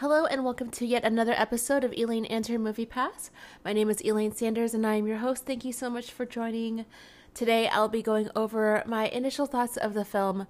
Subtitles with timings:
[0.00, 3.32] welcome to yet another episode of Elaine and her Movie Pass.
[3.64, 5.44] My name is Elaine Sanders and I am your host.
[5.44, 6.86] Thank you so much for joining.
[7.34, 10.46] Today I'll be going over my initial thoughts of the film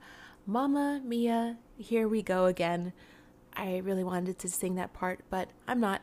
[0.46, 2.92] Mamma Mia, Here We Go Again.
[3.54, 6.02] I really wanted to sing that part, but I'm not.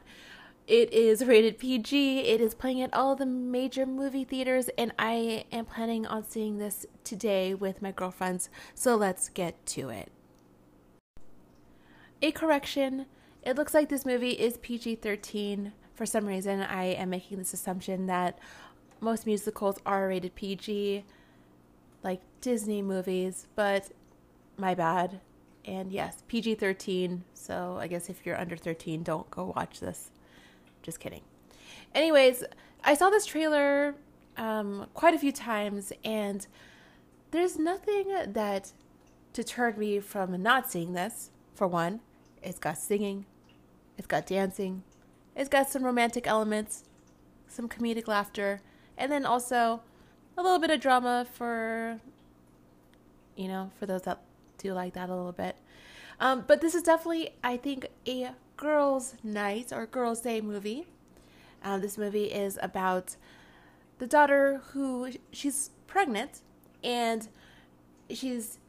[0.66, 2.22] It is rated PG.
[2.22, 6.58] It is playing at all the major movie theaters, and I am planning on seeing
[6.58, 8.50] this today with my girlfriends.
[8.74, 10.12] So let's get to it.
[12.24, 13.06] A correction
[13.46, 15.72] it looks like this movie is PG 13.
[15.94, 18.40] For some reason, I am making this assumption that
[19.00, 21.06] most musicals are rated PG,
[22.04, 23.90] like Disney movies, but
[24.58, 25.22] my bad.
[25.64, 27.24] And yes, PG 13.
[27.34, 30.10] So I guess if you're under 13, don't go watch this.
[30.82, 31.22] Just kidding.
[31.94, 32.44] Anyways,
[32.84, 33.96] I saw this trailer
[34.38, 36.46] um, quite a few times, and
[37.32, 38.72] there's nothing that
[39.34, 41.30] deterred me from not seeing this.
[41.54, 42.02] For one,
[42.44, 43.26] it's got singing,
[43.98, 44.84] it's got dancing,
[45.36, 46.84] it's got some romantic elements,
[47.48, 48.62] some comedic laughter,
[48.98, 49.82] and then also
[50.38, 52.00] a little bit of drama for,
[53.36, 54.22] you know, for those that
[54.58, 55.58] do like that a little bit.
[56.20, 60.88] Um, but this is definitely, I think, a girls' night or girls' day movie.
[61.64, 63.16] Uh, this movie is about
[63.98, 66.42] the daughter who she's pregnant
[66.84, 67.28] and
[68.10, 68.60] she's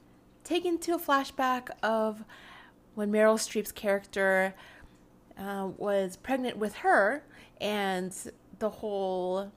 [0.44, 2.24] taken to a flashback of
[2.94, 4.54] when Meryl Streep's character
[5.38, 7.24] uh, was pregnant with her,
[7.60, 8.14] and
[8.58, 9.52] the whole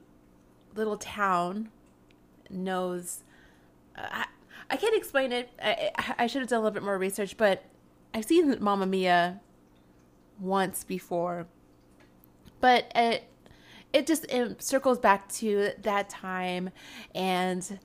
[0.76, 1.70] little town
[2.50, 3.24] knows.
[3.98, 4.26] Uh, I,
[4.70, 5.50] I can't explain it.
[5.62, 7.64] I, I should have done a little bit more research, but
[8.14, 9.42] I've seen Mamma Mia
[10.40, 11.48] once before,
[12.60, 13.24] but it
[13.94, 16.70] it just it circles back to that time,
[17.16, 17.80] and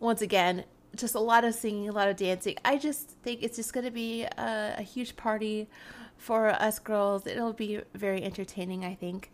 [0.00, 0.64] once again,
[0.96, 2.56] just a lot of singing, a lot of dancing.
[2.64, 5.68] I just think it's just going to be a, a, huge party
[6.16, 7.26] for us girls.
[7.26, 9.30] It'll be very entertaining, I think.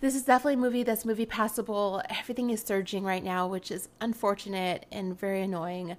[0.00, 2.02] This is definitely a movie that's movie passable.
[2.08, 5.96] Everything is surging right now, which is unfortunate and very annoying.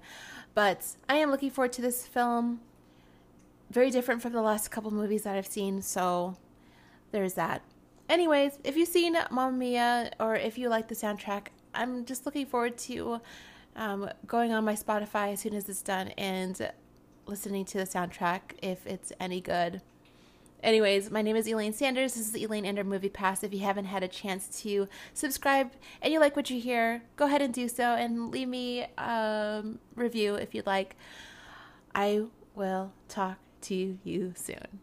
[0.54, 2.60] But I am looking forward to this film.
[3.70, 6.36] Very different from the last couple movies that I've seen, so
[7.12, 7.62] there's that.
[8.08, 12.46] Anyways, if you've seen Mamma Mia or if you like the soundtrack, I'm just looking
[12.46, 13.20] forward to
[13.78, 16.70] um, going on my Spotify as soon as it's done and
[17.26, 19.80] listening to the soundtrack if it's any good.
[20.60, 22.14] Anyways, my name is Elaine Sanders.
[22.14, 23.44] This is Elaine and her Movie Pass.
[23.44, 25.70] If you haven't had a chance to subscribe
[26.02, 29.64] and you like what you hear, go ahead and do so and leave me a
[29.94, 30.96] review if you'd like.
[31.94, 32.24] I
[32.56, 34.80] will talk to you soon.